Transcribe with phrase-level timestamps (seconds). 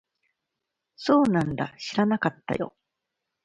[0.95, 1.75] そうなんだ。
[1.77, 2.75] 知らなかったよ。